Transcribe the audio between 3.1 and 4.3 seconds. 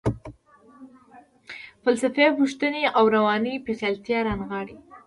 رواني پیچلتیاوې